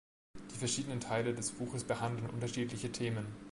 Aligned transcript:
Die 0.49 0.55
verschiedenen 0.55 0.99
Teile 0.99 1.35
des 1.35 1.51
Buches 1.51 1.83
behandeln 1.83 2.27
unterschiedliche 2.31 2.91
Themen. 2.91 3.27